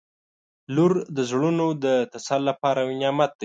•لور 0.75 0.91
د 1.15 1.17
زړونو 1.29 1.65
د 1.83 1.85
تسل 2.11 2.41
لپاره 2.49 2.79
یو 2.81 2.95
نعمت 3.01 3.31
دی. 3.33 3.39